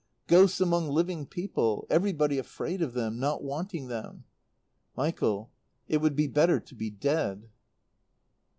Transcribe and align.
Ghosts 0.25 0.59
among 0.59 0.89
living 0.89 1.27
people. 1.27 1.85
Everybody 1.91 2.39
afraid 2.39 2.81
of 2.81 2.95
them 2.95 3.19
not 3.19 3.43
wanting 3.43 3.87
them." 3.87 4.23
"Michael 4.97 5.51
it 5.87 5.97
would 5.99 6.15
be 6.15 6.25
better 6.25 6.59
to 6.59 6.73
be 6.73 6.89
dead!" 6.89 7.51